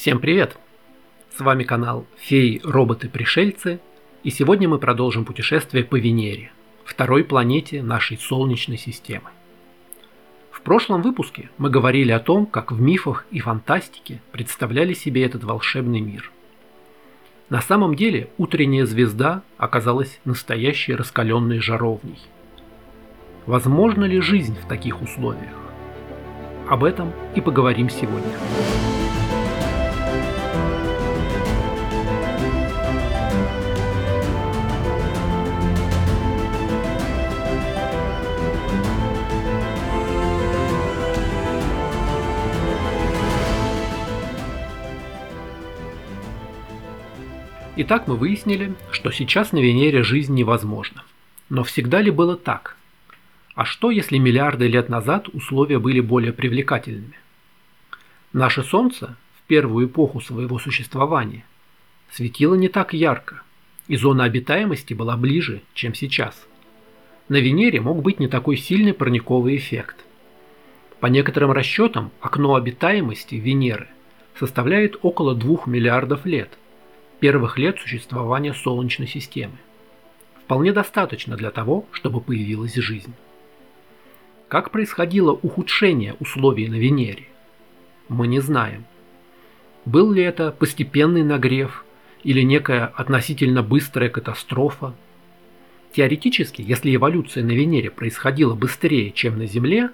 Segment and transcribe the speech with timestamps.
[0.00, 0.56] Всем привет!
[1.36, 3.80] С вами канал Феи, роботы, пришельцы,
[4.22, 6.52] и сегодня мы продолжим путешествие по Венере,
[6.86, 9.28] второй планете нашей Солнечной системы.
[10.50, 15.44] В прошлом выпуске мы говорили о том, как в мифах и фантастике представляли себе этот
[15.44, 16.32] волшебный мир.
[17.50, 22.20] На самом деле утренняя звезда оказалась настоящей раскаленной жаровней.
[23.44, 25.58] Возможно ли жизнь в таких условиях?
[26.70, 28.38] Об этом и поговорим сегодня.
[47.90, 51.02] Итак, мы выяснили, что сейчас на Венере жизнь невозможна.
[51.48, 52.76] Но всегда ли было так?
[53.56, 57.18] А что, если миллиарды лет назад условия были более привлекательными?
[58.32, 61.44] Наше Солнце в первую эпоху своего существования
[62.12, 63.42] светило не так ярко,
[63.88, 66.46] и зона обитаемости была ближе, чем сейчас.
[67.28, 69.96] На Венере мог быть не такой сильный парниковый эффект.
[71.00, 73.88] По некоторым расчетам, окно обитаемости Венеры
[74.38, 76.50] составляет около 2 миллиардов лет–
[77.20, 79.56] первых лет существования Солнечной системы.
[80.42, 83.14] Вполне достаточно для того, чтобы появилась жизнь.
[84.48, 87.28] Как происходило ухудшение условий на Венере?
[88.08, 88.84] Мы не знаем.
[89.84, 91.84] Был ли это постепенный нагрев
[92.24, 94.94] или некая относительно быстрая катастрофа?
[95.92, 99.90] Теоретически, если эволюция на Венере происходила быстрее, чем на Земле,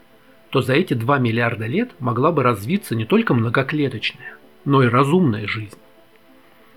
[0.51, 5.47] то за эти 2 миллиарда лет могла бы развиться не только многоклеточная, но и разумная
[5.47, 5.77] жизнь.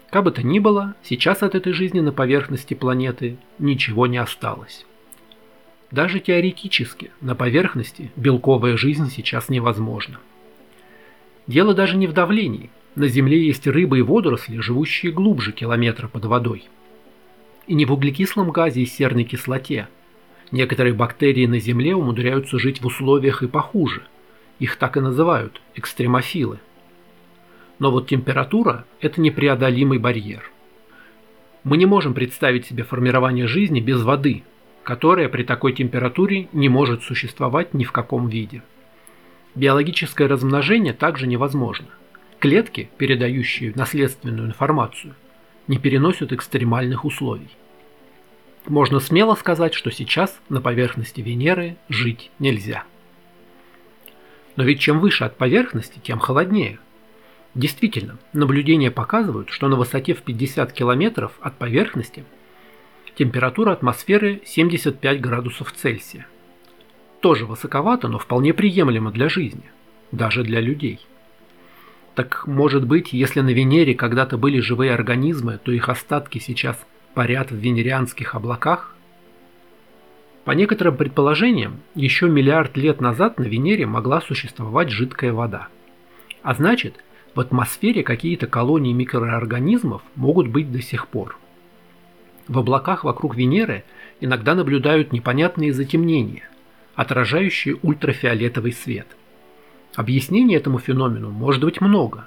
[0.09, 4.85] Как бы то ни было, сейчас от этой жизни на поверхности планеты ничего не осталось.
[5.91, 10.19] Даже теоретически на поверхности белковая жизнь сейчас невозможна.
[11.47, 12.69] Дело даже не в давлении.
[12.95, 16.67] На Земле есть рыбы и водоросли, живущие глубже километра под водой.
[17.67, 19.87] И не в углекислом газе и серной кислоте.
[20.51, 24.03] Некоторые бактерии на Земле умудряются жить в условиях и похуже.
[24.57, 26.59] Их так и называют– экстремофилы.
[27.79, 30.51] Но вот температура– это непреодолимый барьер.
[31.63, 34.43] Мы не можем представить себе формирование жизни без воды,
[34.83, 38.63] которая при такой температуре не может существовать ни в каком виде.
[39.55, 41.87] Биологическое размножение также невозможно.
[42.39, 45.15] Клетки, передающие наследственную информацию,
[45.67, 47.49] не переносят экстремальных условий.
[48.65, 52.83] Можно смело сказать, что сейчас на поверхности Венеры жить нельзя.
[54.55, 56.79] Но ведь чем выше от поверхности, тем холоднее–
[57.55, 62.23] Действительно, наблюдения показывают, что на высоте в 50 километров от поверхности
[63.15, 66.27] температура атмосферы 75 градусов Цельсия.
[67.21, 69.63] Тоже высоковато, но вполне приемлемо для жизни,
[70.11, 70.99] даже для людей.
[72.15, 76.77] Так может быть, если на Венере когда-то были живые организмы, то их остатки сейчас
[77.13, 78.95] парят в венерианских облаках?
[80.45, 85.67] По некоторым предположениям, еще миллиард лет назад на Венере могла существовать жидкая вода.
[86.41, 87.03] А значит,
[87.35, 91.37] в атмосфере какие-то колонии микроорганизмов могут быть до сих пор.
[92.47, 93.83] В облаках вокруг Венеры
[94.19, 96.49] иногда наблюдают непонятные затемнения,
[96.95, 99.07] отражающие ультрафиолетовый свет.
[99.95, 102.25] Объяснений этому феномену может быть много,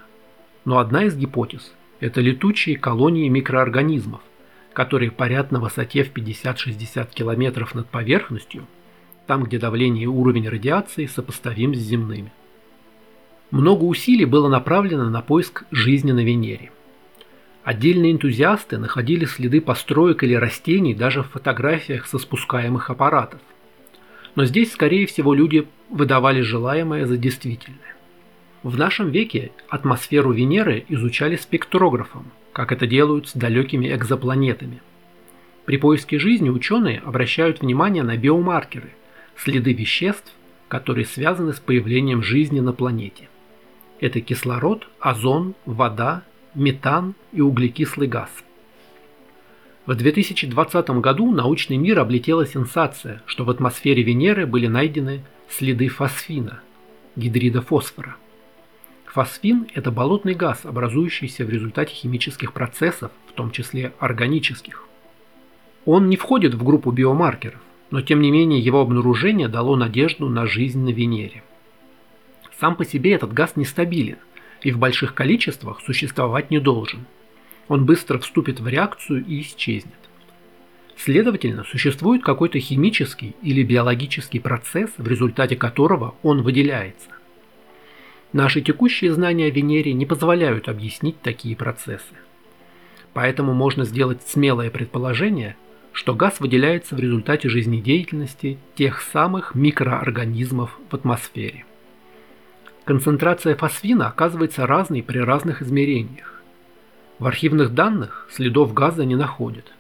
[0.65, 4.21] но одна из гипотез– это летучие колонии микроорганизмов,
[4.73, 8.67] которые парят на высоте в 50-60 км над поверхностью,
[9.27, 12.33] там, где давление и уровень радиации сопоставим с земными.
[13.53, 16.73] Много усилий было направлено на поиск жизни на Венере.
[17.65, 23.43] Отдельные энтузиасты находили следы построек или растений даже в фотографиях со спускаемых аппаратов.
[24.37, 27.95] Но здесь, скорее всего, люди выдавали желаемое за действительное.
[28.63, 34.81] В нашем веке атмосферу Венеры изучали спектрографом, как это делают с далекими экзопланетами.
[35.67, 38.95] При поиске жизни ученые обращают внимание на биомаркеры,
[39.37, 40.33] следы веществ,
[40.69, 43.29] которые связаны с появлением жизни на планете.
[44.03, 46.25] Это кислород, озон, вода,
[46.57, 48.31] метан и углекислый газ.
[49.87, 56.63] В 2020 году научный мир облетела сенсация, что в атмосфере Венеры были найдены следы фосфина,
[57.15, 58.17] гидрида фосфора.
[59.05, 64.89] Фосфин– это болотный газ, образующийся в результате химических процессов, в том числе органических.
[65.85, 67.61] Он не входит в группу биомаркеров,
[67.93, 71.45] но тем не менее его обнаружение дало надежду на жизнь на Венере.
[72.63, 74.19] Сам по себе этот газ нестабилен
[74.63, 77.07] и в больших количествах существовать не должен.
[77.67, 79.99] Он быстро вступит в реакцию и исчезнет.
[80.97, 87.09] Следовательно, существует какой-то химический или биологический процесс, в результате которого он выделяется.
[88.33, 92.15] Наши текущие знания о Венере не позволяют объяснить такие процессы.
[93.13, 95.57] Поэтому можно сделать смелое предположение,
[95.91, 101.65] что газ выделяется в результате жизнедеятельности тех самых микроорганизмов в атмосфере.
[102.85, 106.43] Концентрация фосфина оказывается разной при разных измерениях.
[107.21, 109.73] В архивных данных следов газа не находят.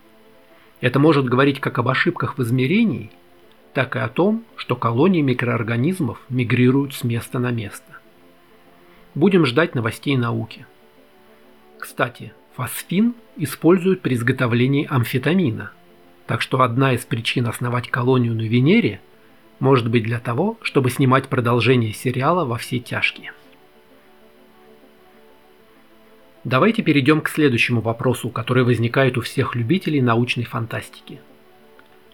[0.80, 3.10] Это может говорить как об ошибках в измерении,
[3.74, 7.96] так и о том, что колонии микроорганизмов мигрируют с места на место.
[9.14, 10.66] Будем ждать новостей науки.
[11.78, 15.72] Кстати, фосфин используют при изготовлении амфетамина,
[16.26, 19.00] так что одна из причин основать колонию на Венере
[19.62, 23.32] может быть для того, чтобы снимать продолжение сериала во все тяжкие.
[26.42, 31.20] Давайте перейдем к следующему вопросу, который возникает у всех любителей научной фантастики.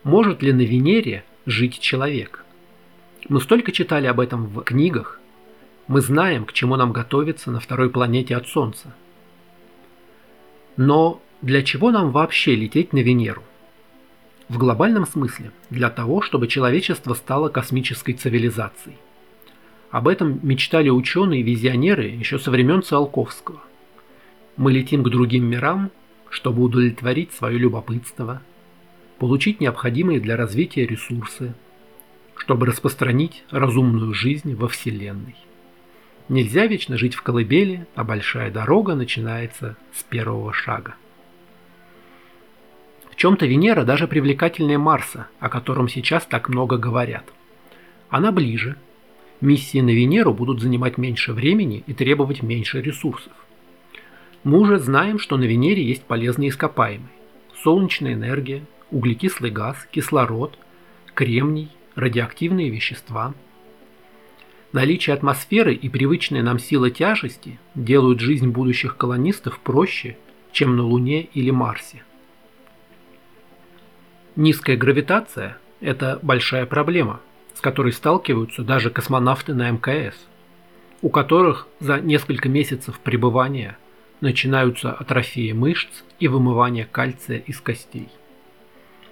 [0.04, 2.44] Может ли на Венере жить человек?
[3.30, 5.18] Мы столько читали об этом в книгах,
[5.86, 8.94] мы знаем, к чему нам готовиться на второй планете от Солнца.
[10.76, 13.42] Но для чего нам вообще лететь на Венеру?
[14.48, 18.96] В глобальном смысле для того, чтобы человечество стало космической цивилизацией.
[19.90, 23.60] Об этом мечтали ученые и визионеры еще со времен Циолковского.
[24.56, 25.90] Мы летим к другим мирам,
[26.30, 28.42] чтобы удовлетворить свое любопытство,
[29.18, 31.54] получить необходимые для развития ресурсы,
[32.34, 35.36] чтобы распространить разумную жизнь во Вселенной.
[36.28, 40.94] Нельзя вечно жить в колыбели, а большая дорога начинается с первого шага.
[43.18, 47.24] Чем-то Венера даже привлекательнее Марса, о котором сейчас так много говорят.
[48.10, 48.76] Она ближе.
[49.40, 53.32] Миссии на Венеру будут занимать меньше времени и требовать меньше ресурсов.
[54.44, 57.08] Мы уже знаем, что на Венере есть полезные ископаемые.
[57.64, 58.62] Солнечная энергия,
[58.92, 60.56] углекислый газ, кислород,
[61.14, 63.34] кремний, радиоактивные вещества–
[64.70, 70.18] Наличие атмосферы и привычная нам сила тяжести делают жизнь будущих колонистов проще,
[70.52, 72.02] чем на Луне или Марсе.
[74.38, 77.18] Низкая гравитация– это большая проблема,
[77.54, 80.14] с которой сталкиваются даже космонавты на МКС,
[81.02, 83.76] у которых за несколько месяцев пребывания
[84.20, 88.10] начинаются атрофии мышц и вымывание кальция из костей.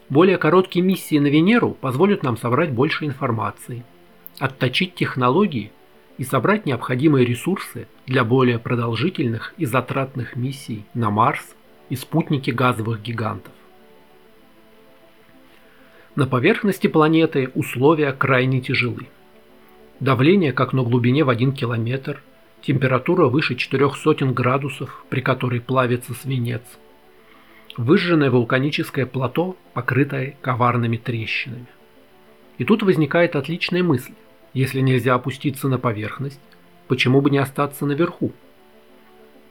[0.09, 3.85] Более короткие миссии на Венеру позволят нам собрать больше информации–
[4.39, 5.73] отточить технологии
[6.19, 11.57] и собрать необходимые ресурсы для более продолжительных и затратных миссий на Марс
[11.89, 13.53] и спутники газовых гигантов.
[16.17, 19.07] На поверхности планеты условия крайне тяжелы.
[20.01, 22.23] Давление как на глубине в 1 километр,
[22.63, 26.63] температура выше 400 градусов, при которой плавится свинец,
[27.77, 31.67] выжженное вулканическое плато, покрытое коварными трещинами.
[32.57, 34.15] И тут возникает отличная мысль.
[34.55, 36.41] Если нельзя опуститься на поверхность,
[36.89, 38.33] почему бы не остаться наверху?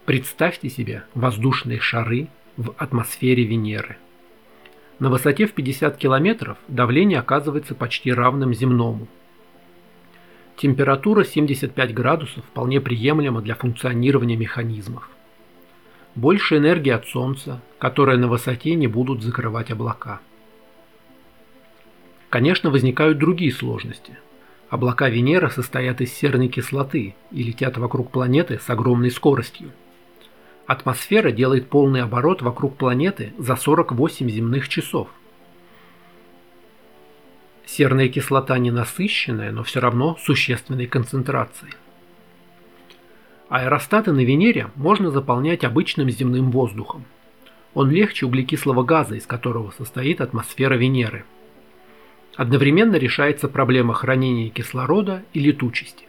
[0.06, 2.28] Представьте себе воздушные шары
[2.58, 3.98] в атмосфере Венеры.
[5.00, 9.08] На высоте в 50 километров давление оказывается почти равным земному.
[10.58, 15.10] Температура 75 градусов вполне приемлема для функционирования механизмов.
[16.16, 20.22] Больше энергии от Солнца, которая на высоте не будут закрывать облака.
[22.30, 24.18] Конечно, возникают другие сложности–
[24.70, 29.72] Облака Венеры состоят из серной кислоты и летят вокруг планеты с огромной скоростью.
[30.68, 35.10] Атмосфера делает полный оборот вокруг планеты за 48 земных часов.
[37.66, 41.70] Серная кислота ненасыщенная, но все равно существенной концентрации.
[43.50, 47.06] Аэростаты на Венере можно заполнять обычным земным воздухом.
[47.74, 51.26] Он легче углекислого газа, из которого состоит атмосфера Венеры–
[52.36, 56.06] Одновременно решается проблема хранения кислорода и летучести.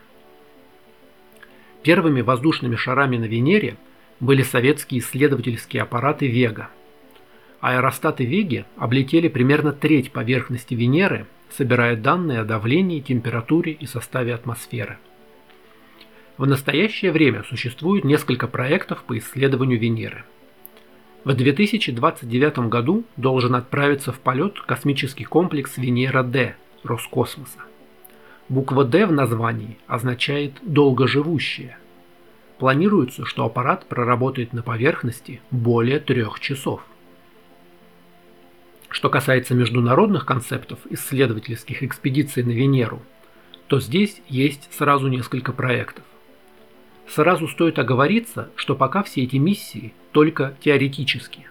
[1.84, 3.76] Первыми воздушными шарами на Венере
[4.20, 6.68] были советские исследовательские аппараты «Вега».
[7.60, 14.98] Аэростаты «Веги» облетели примерно треть поверхности Венеры, собирая данные о давлении, температуре и составе атмосферы.
[16.36, 20.24] В настоящее время существует несколько проектов по исследованию Венеры–
[21.26, 26.54] в 2029 году должен отправиться в полет космический комплекс Венера-Д
[26.84, 27.58] Роскосмоса.
[28.48, 31.78] Буква «Д» в названии означает «долгоживущее».
[32.58, 36.80] Планируется, что аппарат проработает на поверхности более трех часов.
[38.88, 43.02] Что касается международных концептов исследовательских экспедиций на Венеру,
[43.66, 46.04] то здесь есть сразу несколько проектов.
[47.08, 51.50] Сразу стоит оговориться, что пока все эти миссии только теоретические.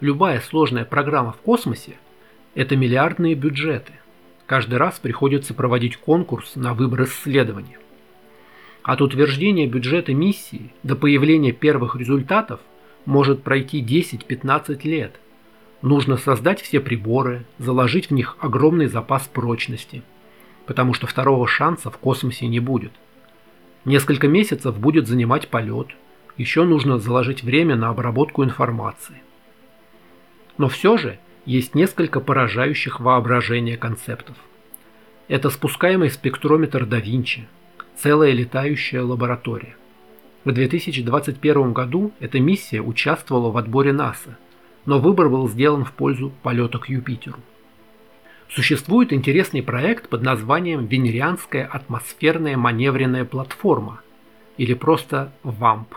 [0.00, 1.94] Любая сложная программа в космосе–
[2.54, 3.92] это миллиардные бюджеты.
[4.46, 7.78] Каждый раз приходится проводить конкурс на выбор исследования.
[8.84, 12.60] От утверждения бюджета миссии до появления первых результатов
[13.06, 15.18] может пройти 10-15 лет.
[15.80, 20.02] Нужно создать все приборы, заложить в них огромный запас прочности,
[20.66, 22.92] потому что второго шанса в космосе не будет.
[23.86, 25.88] Несколько месяцев будет занимать полет,
[26.36, 29.22] еще нужно заложить время на обработку информации.
[30.58, 34.36] Но все же есть несколько поражающих воображение концептов.
[35.28, 37.48] Это спускаемый спектрометр да Винчи,
[37.96, 39.76] целая летающая лаборатория.
[40.44, 44.36] В 2021 году эта миссия участвовала в отборе НАСА,
[44.84, 47.38] но выбор был сделан в пользу полета к Юпитеру.
[48.50, 54.00] Существует интересный проект под названием Венерианская атмосферная маневренная платформа,
[54.58, 55.94] или просто ВАМП.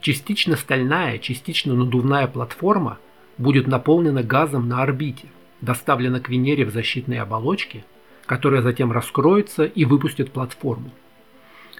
[0.00, 2.98] Частично стальная, частично надувная платформа
[3.38, 5.26] будет наполнена газом на орбите,
[5.60, 7.84] доставлена к Венере в защитной оболочке–
[8.26, 10.90] которая затем раскроется и выпустит платформу.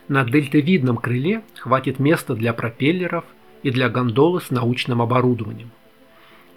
[0.09, 3.25] На дельтовидном крыле хватит места для пропеллеров
[3.62, 5.71] и для гондолы с научным оборудованием.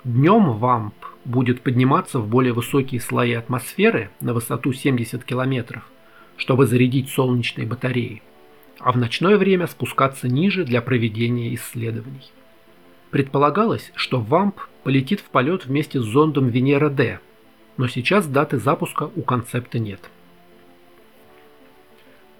[0.03, 0.93] Днем ВАМП
[1.25, 5.81] будет подниматься в более высокие слои атмосферы на высоту 70 км,
[6.37, 8.21] чтобы зарядить солнечные батареи,
[8.79, 12.31] а в ночное время спускаться ниже для проведения исследований.
[13.09, 17.19] Предполагалось, что ВАМП полетит в полет вместе с зондом Венера-Д,
[17.79, 20.01] но сейчас даты запуска у концепта нет.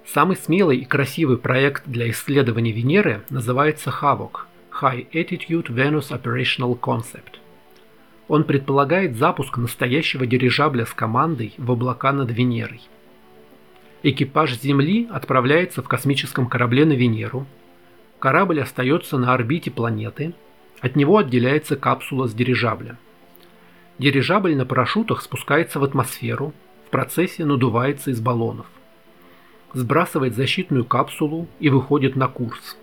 [0.05, 4.31] Самый смелый и красивый проект для исследования Венеры называется HAVOC–
[4.81, 7.39] High Attitude Venus Operational Concept.
[8.27, 12.81] Он предполагает запуск настоящего дирижабля с командой в облака над Венерой.
[14.03, 17.47] Экипаж Земли отправляется в космическом корабле на Венеру.
[18.19, 20.33] Корабль остается на орбите планеты.
[20.81, 22.97] От него отделяется капсула с дирижаблем–
[23.99, 26.53] Дирижабль на парашютах спускается в атмосферу,
[26.87, 28.65] в процессе надувается из баллонов.
[29.73, 32.77] Сбрасывает защитную капсулу и выходит на курс.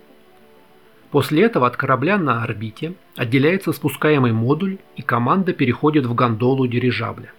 [1.09, 7.31] После этого от корабля на орбите отделяется спускаемый модуль и команда переходит в гондолу дирижабля.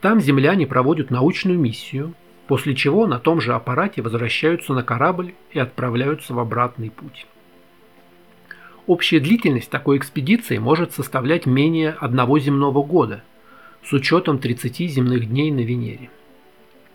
[0.00, 2.14] Там земляне проводят научную миссию,
[2.46, 7.26] после чего на том же аппарате возвращаются на корабль и отправляются в обратный путь.
[8.88, 13.22] Общая длительность такой экспедиции может составлять менее одного земного года,
[13.84, 16.08] с учетом 30 земных дней на Венере.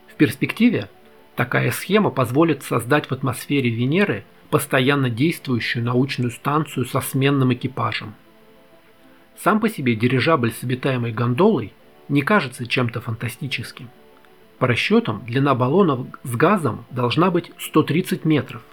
[0.08, 0.90] В перспективе
[1.36, 8.16] такая схема позволит создать в атмосфере Венеры постоянно действующую научную станцию со сменным экипажем.
[9.44, 11.74] Сам по себе дирижабль с обитаемой гондолой
[12.10, 13.88] не кажется чем-то фантастическим.
[14.58, 18.64] По расчетам, длина баллонов с газом должна быть 130 метров,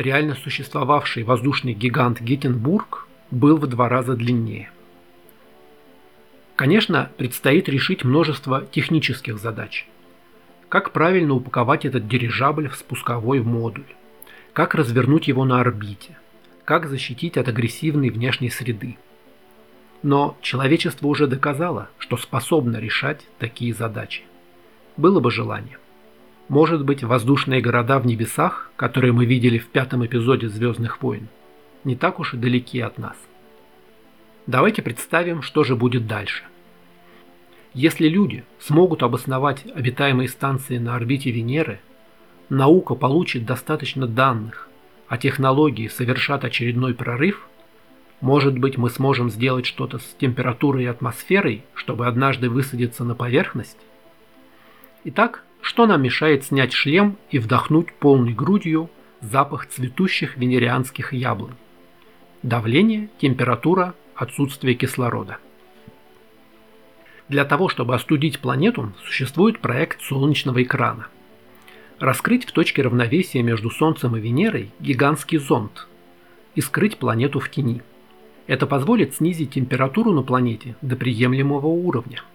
[0.00, 4.70] реально существовавший воздушный гигант Геттенбург был в два раза длиннее.
[6.56, 9.86] Конечно, предстоит решить множество технических задач.
[10.68, 13.86] Как правильно упаковать этот дирижабль в спусковой модуль?
[14.52, 16.16] Как развернуть его на орбите?
[16.64, 18.96] Как защитить от агрессивной внешней среды?
[20.02, 24.22] Но человечество уже доказало, что способно решать такие задачи.
[24.96, 25.79] Было бы желание.
[26.50, 31.28] Может быть, воздушные города в небесах, которые мы видели в пятом эпизоде «Звездных войн»,
[31.84, 33.16] не так уж и далеки от нас.
[34.48, 36.42] Давайте представим, что же будет дальше.
[37.72, 41.78] Если люди смогут обосновать обитаемые станции на орбите Венеры,
[42.48, 44.68] наука получит достаточно данных,
[45.06, 47.46] а технологии совершат очередной прорыв,
[48.20, 53.78] может быть мы сможем сделать что-то с температурой и атмосферой, чтобы однажды высадиться на поверхность?
[55.04, 58.90] Итак, что нам мешает снять шлем и вдохнуть полной грудью
[59.20, 61.54] запах цветущих венерианских яблонь?
[62.42, 65.38] Давление, температура, отсутствие кислорода.
[67.28, 71.08] Для того, чтобы остудить планету, существует проект солнечного экрана.
[71.98, 75.86] Раскрыть в точке равновесия между Солнцем и Венерой гигантский зонд
[76.54, 77.82] и скрыть планету в тени.
[78.46, 82.22] Это позволит снизить температуру на планете до приемлемого уровня–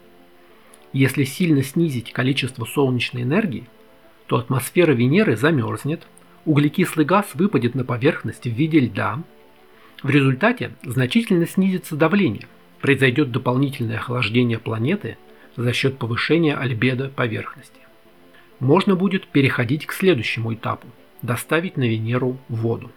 [0.96, 3.68] если сильно снизить количество солнечной энергии,
[4.26, 6.06] то атмосфера Венеры замерзнет,
[6.46, 9.22] углекислый газ выпадет на поверхность в виде льда.
[10.02, 12.46] В результате значительно снизится давление,
[12.80, 15.18] произойдет дополнительное охлаждение планеты
[15.54, 17.80] за счет повышения альбедо поверхности.
[18.58, 20.88] Можно будет переходить к следующему этапу–
[21.22, 22.90] доставить на Венеру воду.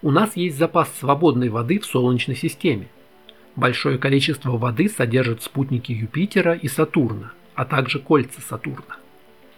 [0.00, 2.88] У нас есть запас свободной воды в Солнечной системе–
[3.58, 8.98] Большое количество воды содержат спутники Юпитера и Сатурна, а также кольца Сатурна.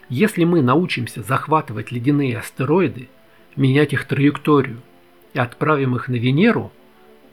[0.09, 3.11] Если мы научимся захватывать ледяные астероиды,
[3.57, 4.80] менять их траекторию
[5.35, 6.73] и отправим их на Венеру,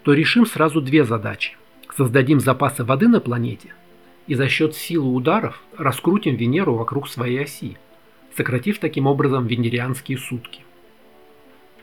[0.03, 1.55] то решим сразу две задачи.
[1.95, 3.74] Создадим запасы воды на планете
[4.27, 7.77] и за счет силы ударов раскрутим Венеру вокруг своей оси,
[8.36, 10.65] сократив таким образом венерианские сутки.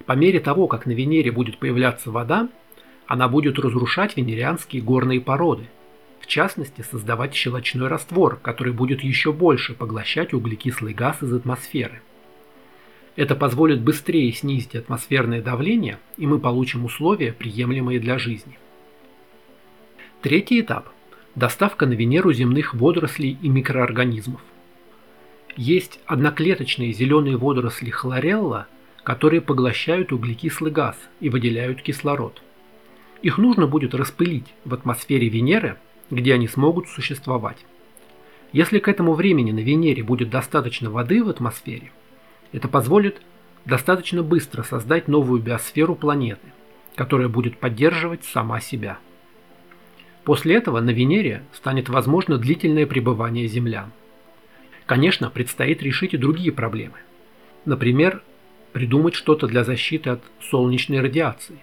[0.04, 2.50] По мере того, как на Венере будет появляться вода,
[3.06, 5.68] она будет разрушать венерианские горные породы,
[6.20, 12.00] в частности создавать щелочной раствор, который будет еще больше поглощать углекислый газ из атмосферы.
[13.16, 18.58] Это позволит быстрее снизить атмосферное давление, и мы получим условия, приемлемые для жизни.
[20.23, 20.88] Третий этап–
[21.34, 24.40] доставка на Венеру земных водорослей и микроорганизмов.
[25.56, 28.66] Есть одноклеточные зеленые водоросли хлорелла,
[29.04, 32.42] которые поглощают углекислый газ и выделяют кислород.
[33.25, 35.78] Их нужно будет распылить в атмосфере Венеры,
[36.11, 37.57] где они смогут существовать.
[38.52, 41.90] Если к этому времени на Венере будет достаточно воды в атмосфере,
[42.52, 43.23] это позволит
[43.64, 46.47] достаточно быстро создать новую биосферу планеты,
[46.97, 48.99] которая будет поддерживать сама себя.
[50.25, 53.90] После этого на Венере станет возможно длительное пребывание землян.
[54.85, 56.99] Конечно, предстоит решить и другие проблемы.
[57.64, 58.23] Например,
[58.75, 61.57] придумать что-то для защиты от солнечной радиации,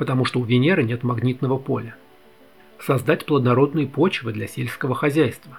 [0.00, 1.94] потому что у Венеры нет магнитного поля.
[2.78, 5.58] Создать плодородные почвы для сельского хозяйства.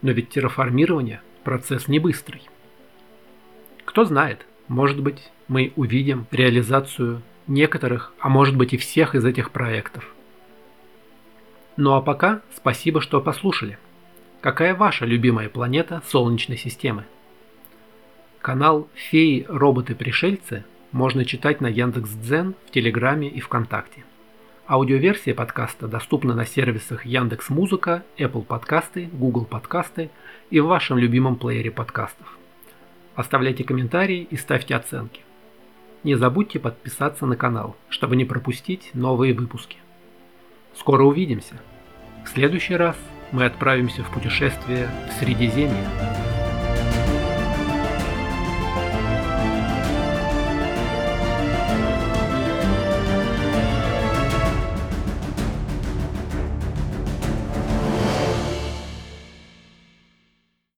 [0.00, 2.40] Но ведь терраформирование– процесс не быстрый.
[3.84, 9.50] Кто знает, может быть, мы увидим реализацию некоторых, а может быть и всех из этих
[9.50, 10.14] проектов.
[11.76, 13.76] Ну а пока спасибо, что послушали.
[14.40, 17.04] Какая ваша любимая планета Солнечной системы?
[18.40, 24.04] Канал «Феи, роботы-пришельцы» можно читать на Яндекс.Дзен, в Телеграме и ВКонтакте.
[24.68, 30.10] Аудиоверсия подкаста доступна на сервисах Яндекс Музыка, Apple Подкасты, Google Подкасты
[30.50, 32.38] и в вашем любимом плеере подкастов.
[33.14, 35.22] Оставляйте комментарии и ставьте оценки.
[36.04, 39.78] Не забудьте подписаться на канал, чтобы не пропустить новые выпуски.
[40.76, 41.54] Скоро увидимся.
[42.24, 42.96] В следующий раз
[43.30, 46.21] мы отправимся в путешествие в Средиземье.